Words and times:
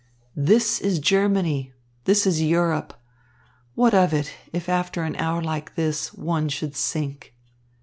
"This 0.35 0.79
is 0.81 0.97
Germany, 0.97 1.73
this 2.05 2.25
is 2.25 2.41
Europe! 2.41 2.95
What 3.75 3.93
of 3.93 4.13
it, 4.15 4.33
if 4.51 4.67
after 4.67 5.03
an 5.03 5.15
hour 5.17 5.43
like 5.43 5.75
this, 5.75 6.11
one 6.11 6.49
should 6.49 6.75
sink?" 6.75 7.35